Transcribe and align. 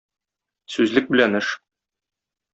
Сүзлек 0.75 1.11
белән 1.17 1.39
эш. 1.43 1.53